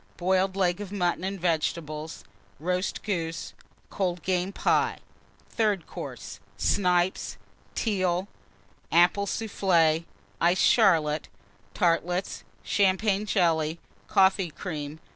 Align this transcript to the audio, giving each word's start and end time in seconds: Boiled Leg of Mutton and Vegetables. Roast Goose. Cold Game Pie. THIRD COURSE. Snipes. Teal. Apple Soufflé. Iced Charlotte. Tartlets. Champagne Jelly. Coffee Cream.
Boiled 0.17 0.55
Leg 0.55 0.81
of 0.81 0.91
Mutton 0.91 1.23
and 1.23 1.39
Vegetables. 1.39 2.23
Roast 2.59 3.03
Goose. 3.03 3.53
Cold 3.91 4.23
Game 4.23 4.51
Pie. 4.51 4.97
THIRD 5.51 5.85
COURSE. 5.85 6.39
Snipes. 6.57 7.37
Teal. 7.75 8.27
Apple 8.91 9.27
Soufflé. 9.27 10.05
Iced 10.41 10.63
Charlotte. 10.65 11.27
Tartlets. 11.75 12.43
Champagne 12.63 13.27
Jelly. 13.27 13.77
Coffee 14.07 14.49
Cream. 14.49 14.99